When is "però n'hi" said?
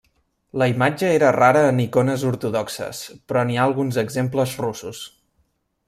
3.31-3.61